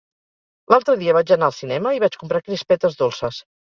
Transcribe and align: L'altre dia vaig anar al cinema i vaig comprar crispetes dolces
L'altre 0.75 0.95
dia 1.03 1.15
vaig 1.19 1.35
anar 1.37 1.51
al 1.51 1.55
cinema 1.59 1.95
i 2.01 2.05
vaig 2.07 2.21
comprar 2.25 2.45
crispetes 2.51 3.03
dolces 3.07 3.45